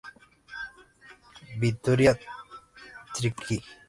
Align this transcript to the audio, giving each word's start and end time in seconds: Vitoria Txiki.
Vitoria 1.61 2.13
Txiki. 3.13 3.59